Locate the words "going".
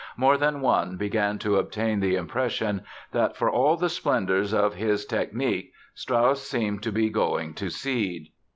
7.11-7.53